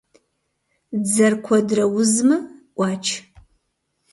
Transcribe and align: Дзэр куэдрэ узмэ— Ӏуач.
Дзэр 1.03 1.33
куэдрэ 1.45 1.85
узмэ— 1.97 2.37
Ӏуач. 2.75 3.05